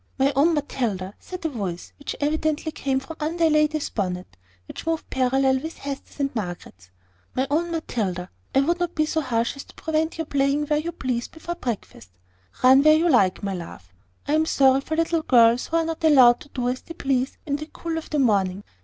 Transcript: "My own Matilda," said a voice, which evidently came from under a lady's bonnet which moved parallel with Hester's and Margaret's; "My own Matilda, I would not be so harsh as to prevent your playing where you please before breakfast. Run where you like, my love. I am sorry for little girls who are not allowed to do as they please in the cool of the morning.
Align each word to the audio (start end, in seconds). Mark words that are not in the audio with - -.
"My 0.17 0.33
own 0.35 0.55
Matilda," 0.55 1.13
said 1.19 1.45
a 1.45 1.49
voice, 1.49 1.93
which 1.99 2.15
evidently 2.19 2.71
came 2.71 2.99
from 2.99 3.17
under 3.19 3.43
a 3.43 3.49
lady's 3.51 3.91
bonnet 3.91 4.35
which 4.67 4.87
moved 4.87 5.07
parallel 5.11 5.59
with 5.59 5.77
Hester's 5.77 6.19
and 6.19 6.35
Margaret's; 6.35 6.89
"My 7.35 7.45
own 7.51 7.69
Matilda, 7.69 8.31
I 8.55 8.61
would 8.61 8.79
not 8.79 8.95
be 8.95 9.05
so 9.05 9.21
harsh 9.21 9.55
as 9.57 9.63
to 9.65 9.75
prevent 9.75 10.17
your 10.17 10.25
playing 10.25 10.65
where 10.65 10.79
you 10.79 10.91
please 10.91 11.27
before 11.27 11.53
breakfast. 11.53 12.09
Run 12.63 12.81
where 12.81 12.97
you 12.97 13.09
like, 13.11 13.43
my 13.43 13.53
love. 13.53 13.93
I 14.27 14.33
am 14.33 14.47
sorry 14.47 14.81
for 14.81 14.97
little 14.97 15.21
girls 15.21 15.67
who 15.67 15.77
are 15.77 15.85
not 15.85 16.03
allowed 16.03 16.39
to 16.39 16.49
do 16.49 16.67
as 16.67 16.81
they 16.81 16.95
please 16.95 17.37
in 17.45 17.57
the 17.57 17.67
cool 17.67 17.99
of 17.99 18.09
the 18.09 18.17
morning. 18.17 18.63